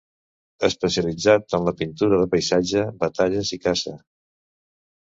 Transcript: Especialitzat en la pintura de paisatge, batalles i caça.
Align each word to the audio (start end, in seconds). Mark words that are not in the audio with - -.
Especialitzat 0.67 1.57
en 1.59 1.67
la 1.69 1.75
pintura 1.83 2.21
de 2.23 2.27
paisatge, 2.35 2.85
batalles 3.07 3.57
i 3.59 3.63
caça. 3.69 3.97